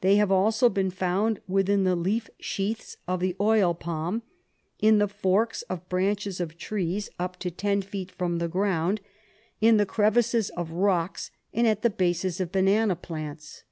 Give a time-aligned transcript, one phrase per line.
[0.00, 4.22] They have also been found within the leaf sheaths of the oil palm,
[4.78, 8.38] in the forks of branches of trees up to ten feet SLEEPING SICKNESS 37 from
[8.38, 9.00] the ground,
[9.60, 13.64] in the crevices of rocks, and at the bases of banana plants.